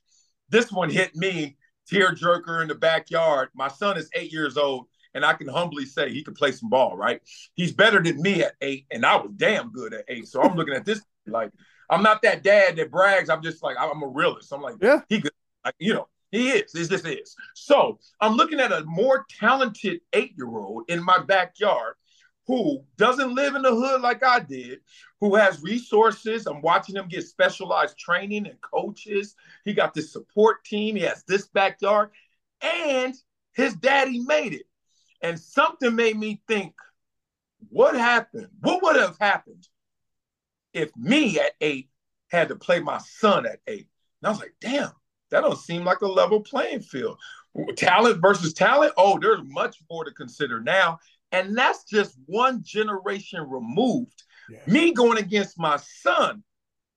[0.50, 3.50] This one hit me tear jerker in the backyard.
[3.54, 6.70] My son is eight years old, and I can humbly say he can play some
[6.70, 7.22] ball, right?
[7.56, 10.28] He's better than me at eight, and I was damn good at eight.
[10.28, 11.52] So I'm looking at this like
[11.90, 13.30] I'm not that dad that brags.
[13.30, 14.52] I'm just like I'm a realist.
[14.52, 15.32] I'm like, yeah, he good.
[15.64, 16.72] Like, you know, he is.
[16.72, 17.36] This this is.
[17.56, 21.96] So I'm looking at a more talented eight year old in my backyard
[22.46, 24.80] who doesn't live in the hood like I did,
[25.20, 26.48] who has resources.
[26.48, 29.36] I'm watching him get specialized training and coaches.
[29.66, 30.96] He got this support team.
[30.96, 32.10] He has this backyard,
[32.62, 33.14] and
[33.54, 34.66] his daddy made it.
[35.22, 36.74] And something made me think,
[37.70, 38.48] what happened?
[38.62, 39.68] What would have happened
[40.74, 41.90] if me at eight
[42.30, 43.88] had to play my son at eight?
[44.22, 44.92] And I was like, damn,
[45.32, 47.18] that don't seem like a level playing field.
[47.76, 48.94] Talent versus talent.
[48.98, 51.00] Oh, there's much more to consider now.
[51.32, 54.24] And that's just one generation removed.
[54.50, 54.60] Yeah.
[54.68, 56.44] Me going against my son,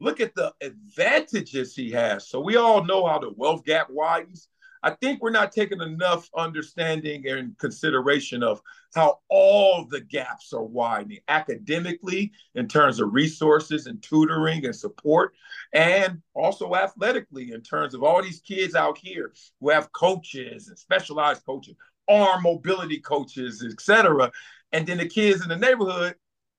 [0.00, 2.28] look at the advantages he has.
[2.28, 4.48] So we all know how the wealth gap widens.
[4.82, 8.62] I think we're not taking enough understanding and consideration of
[8.94, 15.34] how all the gaps are widening academically in terms of resources and tutoring and support,
[15.72, 20.78] and also athletically in terms of all these kids out here who have coaches and
[20.78, 21.74] specialized coaches,
[22.08, 24.32] arm mobility coaches, etc.
[24.72, 26.14] And then the kids in the neighborhood,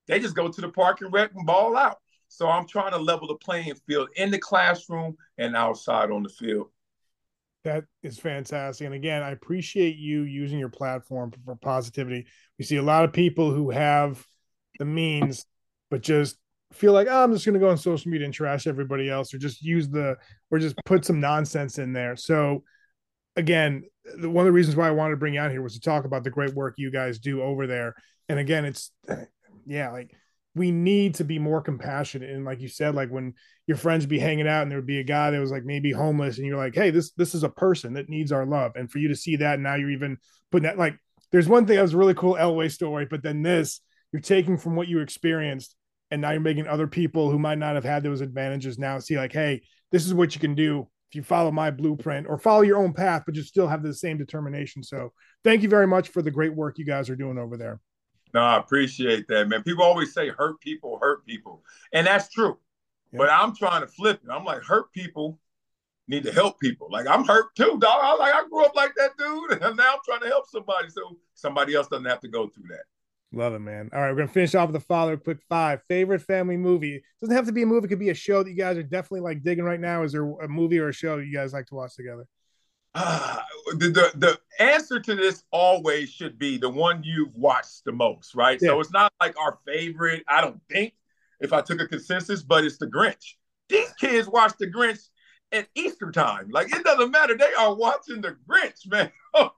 [0.06, 1.98] they just go to the park and rec and ball out.
[2.28, 6.30] So I'm trying to level the playing field in the classroom and outside on the
[6.30, 6.70] field.
[7.64, 8.84] That is fantastic.
[8.86, 12.26] And again, I appreciate you using your platform for positivity.
[12.58, 14.24] We see a lot of people who have
[14.78, 15.46] the means,
[15.90, 16.36] but just
[16.72, 19.32] feel like, oh, I'm just going to go on social media and trash everybody else
[19.32, 20.16] or just use the,
[20.50, 22.16] or just put some nonsense in there.
[22.16, 22.64] So,
[23.36, 23.84] again,
[24.16, 25.80] the, one of the reasons why I wanted to bring you out here was to
[25.80, 27.94] talk about the great work you guys do over there.
[28.28, 28.90] And again, it's,
[29.66, 30.16] yeah, like
[30.54, 32.30] we need to be more compassionate.
[32.30, 33.34] And like you said like when
[33.66, 35.92] your friends be hanging out and there would be a guy that was like maybe
[35.92, 38.72] homeless and you're like hey this this is a person that needs our love.
[38.74, 40.18] And for you to see that now you're even
[40.50, 40.98] putting that like
[41.30, 43.80] there's one thing that was really cool elway story but then this
[44.12, 45.74] you're taking from what you experienced
[46.10, 49.16] and now you're making other people who might not have had those advantages now see
[49.16, 52.62] like hey this is what you can do if you follow my blueprint or follow
[52.62, 54.82] your own path but you still have the same determination.
[54.82, 55.12] So
[55.44, 57.80] thank you very much for the great work you guys are doing over there
[58.34, 59.62] no, I appreciate that, man.
[59.62, 62.58] People always say hurt people hurt people, and that's true.
[63.12, 63.18] Yeah.
[63.18, 64.30] But I'm trying to flip it.
[64.30, 65.38] I'm like, hurt people
[66.08, 66.88] need to help people.
[66.90, 68.00] Like I'm hurt too, dog.
[68.02, 70.88] I like I grew up like that dude, and now I'm trying to help somebody
[70.88, 72.84] so somebody else doesn't have to go through that.
[73.34, 73.88] Love it, man.
[73.94, 75.80] All right, we're gonna finish off with the father quick five.
[75.88, 77.02] Favorite family movie.
[77.20, 78.82] Doesn't have to be a movie, it could be a show that you guys are
[78.82, 80.02] definitely like digging right now.
[80.02, 82.26] Is there a movie or a show you guys like to watch together?
[82.94, 83.38] Uh,
[83.78, 88.34] the, the, the answer to this always should be the one you've watched the most,
[88.34, 88.58] right?
[88.60, 88.68] Yeah.
[88.68, 90.24] So it's not like our favorite.
[90.28, 90.94] I don't think
[91.40, 93.34] if I took a consensus, but it's the Grinch.
[93.68, 95.08] These kids watch the Grinch
[95.52, 96.48] at Easter time.
[96.50, 97.36] Like it doesn't matter.
[97.36, 99.10] They are watching the Grinch, man.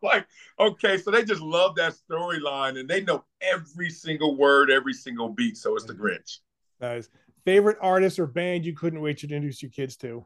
[0.02, 0.26] like,
[0.58, 5.28] okay, so they just love that storyline and they know every single word, every single
[5.28, 5.56] beat.
[5.56, 6.38] So it's the Grinch.
[6.80, 7.08] Nice.
[7.44, 10.24] Favorite artist or band you couldn't wait to introduce your kids to?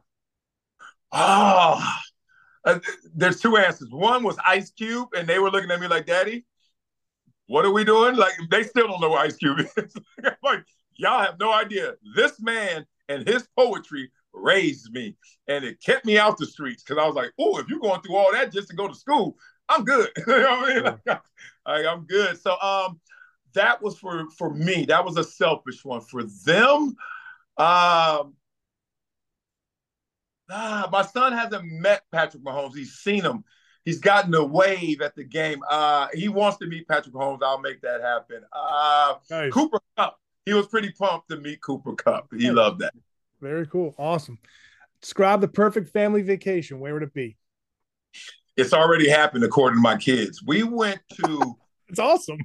[1.11, 1.97] Oh,
[2.65, 2.79] uh,
[3.15, 3.89] there's two answers.
[3.91, 6.45] One was Ice Cube, and they were looking at me like, "Daddy,
[7.47, 9.95] what are we doing?" Like they still don't know what Ice Cube is.
[10.43, 10.63] like
[10.97, 11.93] y'all have no idea.
[12.15, 15.15] This man and his poetry raised me,
[15.47, 18.01] and it kept me out the streets because I was like, "Oh, if you're going
[18.01, 19.37] through all that just to go to school,
[19.69, 20.83] I'm good." you know what I mean?
[20.83, 20.99] Like,
[21.67, 22.39] like, I'm good.
[22.39, 22.99] So um,
[23.53, 24.85] that was for for me.
[24.85, 26.01] That was a selfish one.
[26.01, 26.95] For them,
[27.57, 28.33] um,
[30.49, 32.75] ah, my son hasn't met Patrick Mahomes.
[32.75, 33.43] He's seen him.
[33.85, 35.61] He's gotten a wave at the game.
[35.69, 37.39] Uh, he wants to meet Patrick Mahomes.
[37.41, 38.43] I'll make that happen.
[38.51, 39.51] Uh, nice.
[39.51, 40.19] Cooper Kupp.
[40.45, 42.27] He was pretty pumped to meet Cooper Kupp.
[42.35, 42.93] He loved that.
[43.41, 43.95] Very cool.
[43.97, 44.37] Awesome.
[45.01, 46.79] Describe the perfect family vacation.
[46.79, 47.37] Where would it be?
[48.57, 50.43] It's already happened, according to my kids.
[50.43, 51.55] We went to.
[51.87, 52.39] it's awesome.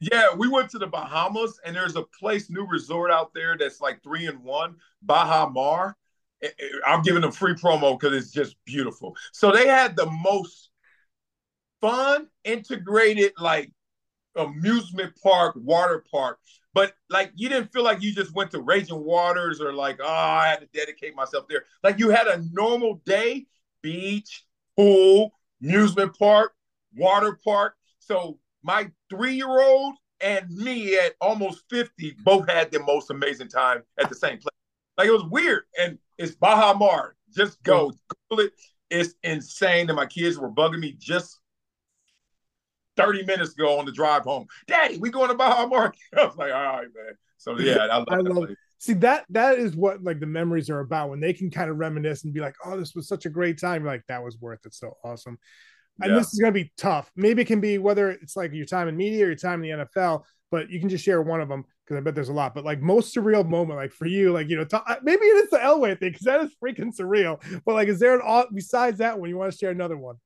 [0.00, 3.80] Yeah, we went to the Bahamas, and there's a place, new resort out there that's
[3.80, 5.96] like three in one, Baha Mar.
[6.86, 9.16] I'm giving them free promo because it's just beautiful.
[9.32, 10.70] So they had the most
[11.80, 13.72] fun, integrated, like
[14.36, 16.38] amusement park, water park.
[16.74, 20.06] But like you didn't feel like you just went to Raging Waters or like, oh,
[20.06, 21.64] I had to dedicate myself there.
[21.82, 23.46] Like you had a normal day,
[23.82, 24.44] beach,
[24.76, 26.52] pool, amusement park,
[26.94, 27.74] water park.
[27.98, 33.48] So my three year old and me at almost 50 both had the most amazing
[33.48, 34.54] time at the same place.
[34.96, 35.64] Like it was weird.
[35.80, 37.16] And it's Baha Mar.
[37.34, 37.92] Just go.
[38.30, 38.52] Google it.
[38.90, 39.88] It's insane.
[39.88, 41.40] And my kids were bugging me just
[42.96, 44.46] 30 minutes ago on the drive home.
[44.66, 45.94] Daddy, we going to Baha Mar.
[46.18, 47.14] I was like, all right, man.
[47.36, 48.48] So yeah, I love, I love
[48.80, 51.78] See that that is what like the memories are about when they can kind of
[51.78, 54.38] reminisce and be like, "Oh, this was such a great time." You're like that was
[54.38, 54.74] worth it.
[54.74, 55.36] So awesome
[56.00, 56.18] and yeah.
[56.18, 57.10] this is going to be tough.
[57.16, 59.78] Maybe it can be whether it's like your time in media or your time in
[59.78, 62.34] the NFL, but you can just share one of them because I bet there's a
[62.34, 62.54] lot.
[62.54, 64.66] But like most surreal moment, like for you, like you know,
[65.02, 67.40] maybe it is the Elway thing because that is freaking surreal.
[67.64, 70.16] But like, is there an all besides that one you want to share another one?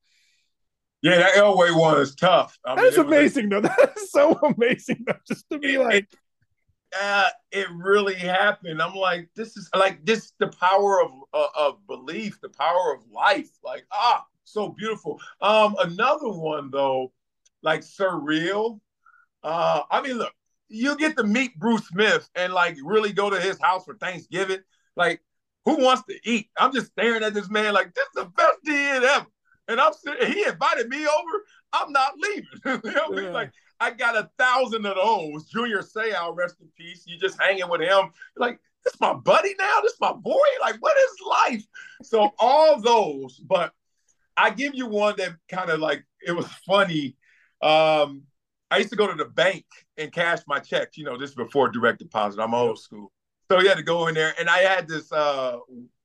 [1.02, 2.58] Yeah, that Elway one is tough.
[2.64, 3.60] I that mean, is amazing, though.
[3.60, 5.14] That is so amazing, though.
[5.26, 6.18] Just to be it, like, it,
[7.00, 8.82] uh, it really happened.
[8.82, 13.08] I'm like, this is like this the power of uh, of belief, the power of
[13.10, 13.50] life.
[13.62, 15.20] Like, ah, so beautiful.
[15.40, 17.12] Um, another one though,
[17.62, 18.80] like surreal.
[19.44, 20.32] Uh, I mean, look,
[20.72, 24.60] you get to meet Bruce Smith and like really go to his house for Thanksgiving.
[24.96, 25.20] Like,
[25.64, 26.48] who wants to eat?
[26.56, 29.26] I'm just staring at this man like this is the best day ever.
[29.68, 31.44] And I'm sitting, he invited me over.
[31.72, 32.44] I'm not leaving.
[32.84, 33.32] you know what I mean?
[33.32, 35.48] Like, I got a thousand of those.
[35.48, 37.04] Junior Seau, rest in peace.
[37.06, 38.10] You just hanging with him.
[38.36, 39.80] Like, this is my buddy now.
[39.82, 40.38] This my boy.
[40.60, 41.64] Like, what is life?
[42.02, 43.72] So all those, but
[44.36, 47.16] I give you one that kind of like it was funny.
[47.62, 48.24] Um,
[48.72, 49.64] I used to go to the bank
[49.98, 50.96] and cash my checks.
[50.96, 52.40] You know, this before direct deposit.
[52.40, 53.12] I'm old school,
[53.50, 55.58] so you had to go in there, and I had this uh,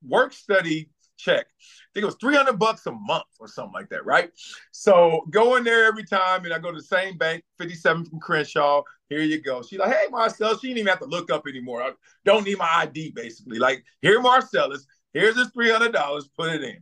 [0.05, 1.47] work study check.
[1.47, 4.31] I think it was 300 bucks a month or something like that, right?
[4.71, 8.19] So go in there every time, and I go to the same bank, 57 from
[8.19, 8.83] Crenshaw.
[9.09, 9.63] Here you go.
[9.63, 10.57] She's like, hey, Marcel.
[10.57, 11.81] She didn't even have to look up anymore.
[11.81, 11.91] I
[12.25, 13.59] don't need my ID, basically.
[13.59, 14.85] Like, here, Marcellus.
[15.13, 16.23] Here's this $300.
[16.37, 16.77] Put it in.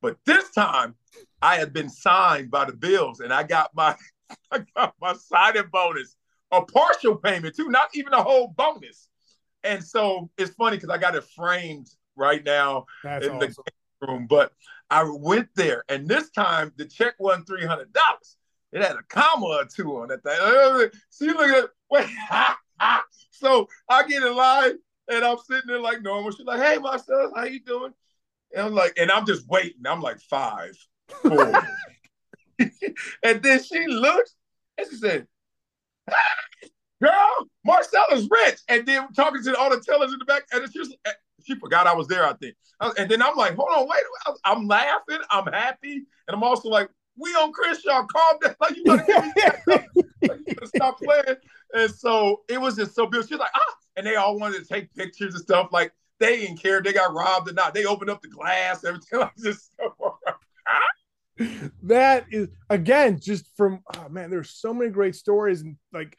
[0.00, 0.94] But this time,
[1.42, 3.94] I had been signed by the Bills, and I got my
[4.50, 6.16] I got my signing bonus,
[6.50, 9.08] a partial payment too, not even a whole bonus.
[9.64, 13.64] And so it's funny because I got it framed right now That's in awesome.
[14.00, 14.26] the room.
[14.28, 14.52] But
[14.90, 18.36] I went there, and this time the check wasn't three hundred dollars.
[18.72, 20.38] It had a comma or two on that thing.
[20.40, 22.06] Uh, see, look at wait.
[23.30, 24.72] so I get in line,
[25.08, 26.30] and I'm sitting there like normal.
[26.30, 27.92] She's like, "Hey, my son, how you doing?"
[28.54, 29.82] And I'm like, and I'm just waiting.
[29.86, 30.72] I'm like five,
[31.22, 31.52] four.
[33.22, 34.34] and then she looks
[34.76, 35.26] and she said,
[37.02, 38.58] girl, Marcel is rich.
[38.68, 40.94] And then talking to all the tellers in the back, and she, was,
[41.44, 42.54] she forgot I was there, I think.
[42.80, 44.02] And then I'm like, hold on, wait.
[44.44, 48.54] I'm laughing, I'm happy, and I'm also like, we on Chris, y'all calm down.
[48.60, 51.36] Like, you gotta, like, you gotta stop playing.
[51.74, 53.28] And so it was just so beautiful.
[53.28, 55.68] She's like, ah, and they all wanted to take pictures and stuff.
[55.72, 57.74] Like, they didn't care they got robbed or not.
[57.74, 59.70] They opened up the glass, everything like this.
[61.82, 66.16] That is again just from oh man, there's so many great stories and like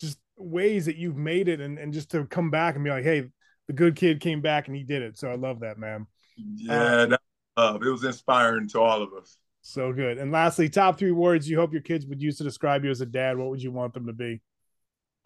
[0.00, 3.04] just ways that you've made it and, and just to come back and be like,
[3.04, 3.28] hey,
[3.66, 5.18] the good kid came back and he did it.
[5.18, 6.06] So I love that, man.
[6.36, 7.20] Yeah, that,
[7.56, 9.38] uh, it was inspiring to all of us.
[9.62, 10.18] So good.
[10.18, 13.00] And lastly, top three words you hope your kids would use to describe you as
[13.00, 13.36] a dad.
[13.36, 14.40] What would you want them to be?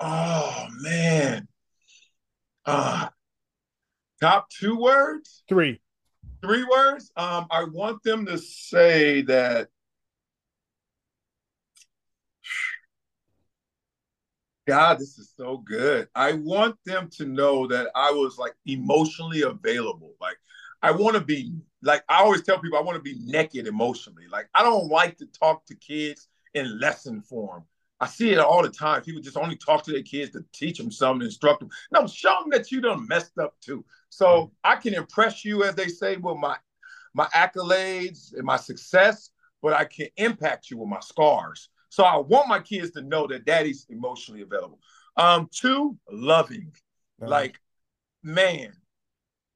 [0.00, 1.46] Oh man.
[2.66, 3.09] Uh
[4.20, 5.42] Top two words?
[5.48, 5.80] Three.
[6.44, 7.11] Three words?
[7.16, 9.68] Um, I want them to say that
[14.66, 16.09] God, this is so good.
[16.14, 20.12] I want them to know that I was like emotionally available.
[20.20, 20.37] Like,
[20.83, 24.24] I want to be like, I always tell people I want to be naked emotionally.
[24.30, 27.64] Like, I don't like to talk to kids in lesson form.
[28.00, 29.02] I see it all the time.
[29.02, 31.70] People just only talk to their kids to teach them something, instruct them.
[31.92, 33.84] No, show them that you done messed up too.
[34.11, 34.53] So mm-hmm.
[34.64, 36.57] I can impress you, as they say, with my
[37.14, 39.30] my accolades and my success,
[39.62, 41.68] but I can impact you with my scars.
[41.88, 44.80] So I want my kids to know that daddy's emotionally available.
[45.16, 46.72] Um, two, loving.
[47.22, 47.30] Uh-huh.
[47.30, 47.61] Like,
[48.24, 48.72] man,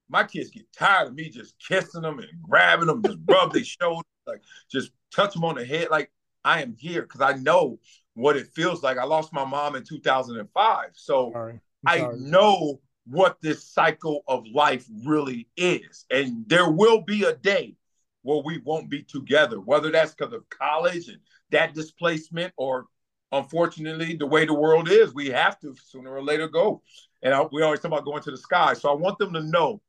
[0.09, 3.65] my kids get tired of me just kissing them and grabbing them, just rub their
[3.81, 5.89] shoulders, like just touch them on the head.
[5.91, 6.13] Like
[6.45, 7.79] I am here because I know
[8.19, 8.99] what it feels like.
[8.99, 10.91] I lost my mom in 2005.
[10.95, 11.61] So sorry.
[11.87, 16.05] I know what this cycle of life really is.
[16.11, 17.77] And there will be a day
[18.23, 21.19] where we won't be together, whether that's because of college and
[21.51, 22.87] that displacement or
[23.33, 26.83] unfortunately, the way the world is, we have to sooner or later go.
[27.23, 28.75] And I, we always talk about going to the sky.
[28.75, 29.81] So I want them to know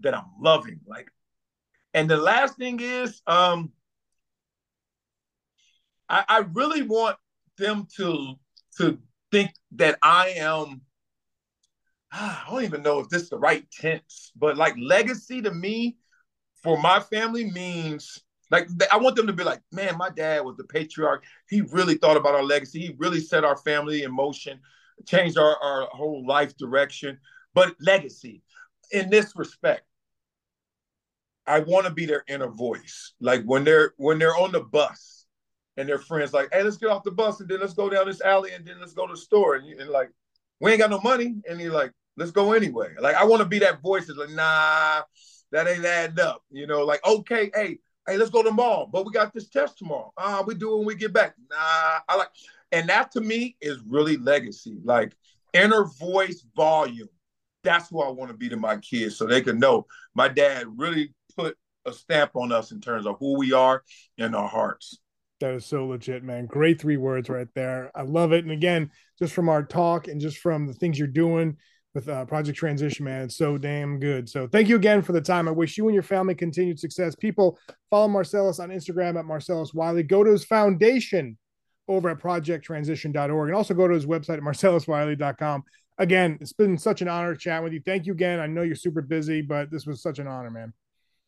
[0.00, 0.80] that I'm loving.
[0.86, 1.08] Like,
[1.94, 3.72] and the last thing is, um,
[6.08, 7.16] I, I really want
[7.62, 8.34] them to
[8.78, 8.98] to
[9.30, 10.82] think that I am.
[12.12, 15.96] I don't even know if this is the right tense, but like legacy to me
[16.62, 20.56] for my family means like I want them to be like, man, my dad was
[20.58, 21.24] the patriarch.
[21.48, 22.80] He really thought about our legacy.
[22.80, 24.60] He really set our family in motion,
[25.06, 27.18] changed our, our whole life direction.
[27.54, 28.42] But legacy,
[28.90, 29.84] in this respect,
[31.46, 33.14] I want to be their inner voice.
[33.20, 35.21] Like when they're when they're on the bus
[35.76, 38.06] and their friends like, hey, let's get off the bus and then let's go down
[38.06, 39.56] this alley and then let's go to the store.
[39.56, 40.10] And, and like,
[40.60, 41.36] we ain't got no money.
[41.48, 42.94] And you're like, let's go anyway.
[43.00, 45.02] Like I want to be that voice that's like, nah,
[45.52, 46.42] that ain't adding up.
[46.50, 49.48] You know, like, okay, hey, hey, let's go to the mall, but we got this
[49.48, 50.12] test tomorrow.
[50.16, 51.34] Ah, uh, we do when we get back.
[51.50, 52.28] Nah, I like,
[52.72, 55.14] and that to me is really legacy, like
[55.52, 57.08] inner voice volume.
[57.64, 60.66] That's who I want to be to my kids, so they can know my dad
[60.76, 61.56] really put
[61.86, 63.82] a stamp on us in terms of who we are
[64.18, 64.98] in our hearts.
[65.42, 66.46] That is so legit, man.
[66.46, 67.90] Great three words right there.
[67.94, 68.44] I love it.
[68.44, 71.56] And again, just from our talk and just from the things you're doing,
[71.94, 73.22] with uh, Project Transition, man.
[73.22, 74.28] It's so damn good.
[74.28, 75.48] So thank you again for the time.
[75.48, 77.14] I wish you and your family continued success.
[77.14, 77.58] People
[77.90, 80.02] follow Marcellus on Instagram at Marcellus Wiley.
[80.02, 81.36] Go to his foundation
[81.88, 85.64] over at projecttransition.org and also go to his website at marcelluswiley.com.
[85.98, 87.82] Again, it's been such an honor to chat with you.
[87.84, 88.40] Thank you again.
[88.40, 90.72] I know you're super busy, but this was such an honor, man.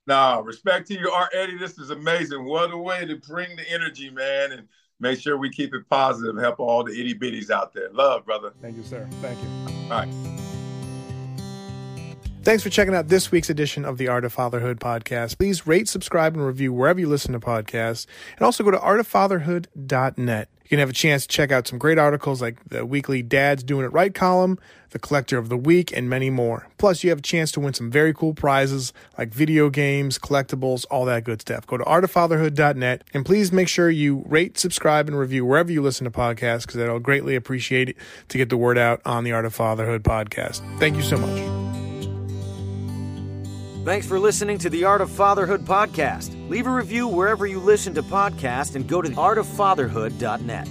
[0.07, 1.57] No, respect to you, Art Eddy.
[1.57, 2.45] This is amazing.
[2.45, 4.69] What a way to bring the energy, man, and
[5.01, 6.37] make sure we keep it positive.
[6.37, 7.91] Help all the itty bitties out there.
[7.91, 8.53] Love, brother.
[8.61, 9.09] Thank you, sir.
[9.23, 9.49] Thank you.
[9.91, 10.34] All right.
[12.45, 15.39] Thanks for checking out this week's edition of the Art of Fatherhood podcast.
[15.39, 18.07] Please rate, subscribe, and review wherever you listen to podcasts.
[18.37, 20.49] And also go to artoffatherhood.net.
[20.65, 23.63] You can have a chance to check out some great articles like the weekly Dad's
[23.63, 24.59] Doing It Right column,
[24.91, 26.69] the Collector of the Week, and many more.
[26.77, 30.85] Plus, you have a chance to win some very cool prizes like video games, collectibles,
[30.91, 31.67] all that good stuff.
[31.67, 36.05] Go to artoffatherhood.net and please make sure you rate, subscribe, and review wherever you listen
[36.05, 37.97] to podcasts because I'll greatly appreciate it
[38.29, 40.61] to get the word out on the Art of Fatherhood podcast.
[40.79, 41.64] Thank you so much.
[43.85, 46.49] Thanks for listening to the Art of Fatherhood podcast.
[46.49, 50.69] Leave a review wherever you listen to podcasts and go to artoffatherhood.net.